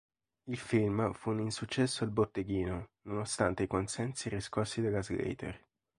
Il 0.47 0.57
film 0.57 1.13
fu 1.13 1.29
un 1.29 1.41
insuccesso 1.41 2.03
al 2.03 2.09
botteghino, 2.09 2.93
nonostante 3.03 3.61
i 3.61 3.67
consensi 3.67 4.29
riscossi 4.29 4.81
dalla 4.81 5.03
Slater. 5.03 5.63